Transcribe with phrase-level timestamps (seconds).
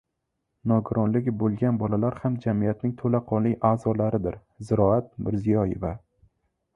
[0.69, 4.39] «Nogironligi bo‘lgan bolalar ham jamiyatning to‘laqonli a’zolaridir»—
[4.71, 5.93] Ziroat Mirziyoyeva